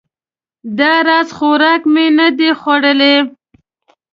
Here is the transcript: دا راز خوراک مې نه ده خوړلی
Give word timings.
دا 0.77 0.93
راز 1.07 1.27
خوراک 1.37 1.81
مې 1.93 2.05
نه 2.17 2.27
ده 2.37 2.49
خوړلی 2.59 3.15